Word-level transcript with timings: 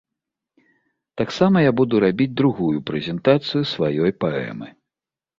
Таксама 1.19 1.57
я 1.61 1.71
буду 1.81 1.99
рабіць 2.03 2.33
другую 2.41 2.77
прэзентацыю 2.91 3.61
сваёй 3.73 4.11
паэмы. 4.25 4.67